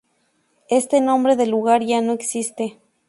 [0.71, 2.79] Este nombre del lugar ya no existe.